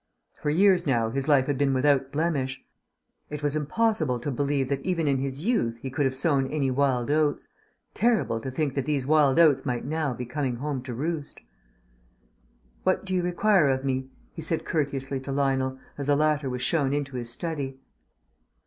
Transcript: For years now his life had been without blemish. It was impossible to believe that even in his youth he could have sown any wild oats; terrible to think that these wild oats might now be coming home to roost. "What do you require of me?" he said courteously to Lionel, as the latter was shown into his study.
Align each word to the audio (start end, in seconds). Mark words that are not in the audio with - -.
For 0.41 0.49
years 0.49 0.87
now 0.87 1.11
his 1.11 1.27
life 1.27 1.45
had 1.45 1.59
been 1.59 1.75
without 1.75 2.11
blemish. 2.11 2.65
It 3.29 3.43
was 3.43 3.55
impossible 3.55 4.19
to 4.21 4.31
believe 4.31 4.67
that 4.69 4.81
even 4.81 5.07
in 5.07 5.19
his 5.19 5.45
youth 5.45 5.77
he 5.79 5.91
could 5.91 6.05
have 6.05 6.15
sown 6.15 6.47
any 6.47 6.71
wild 6.71 7.11
oats; 7.11 7.47
terrible 7.93 8.39
to 8.39 8.49
think 8.49 8.73
that 8.73 8.87
these 8.87 9.05
wild 9.05 9.37
oats 9.37 9.63
might 9.63 9.85
now 9.85 10.15
be 10.15 10.25
coming 10.25 10.55
home 10.55 10.81
to 10.81 10.95
roost. 10.95 11.41
"What 12.81 13.05
do 13.05 13.13
you 13.13 13.21
require 13.21 13.69
of 13.69 13.85
me?" 13.85 14.09
he 14.33 14.41
said 14.41 14.65
courteously 14.65 15.19
to 15.19 15.31
Lionel, 15.31 15.77
as 15.99 16.07
the 16.07 16.15
latter 16.15 16.49
was 16.49 16.63
shown 16.63 16.95
into 16.95 17.15
his 17.17 17.29
study. 17.29 17.77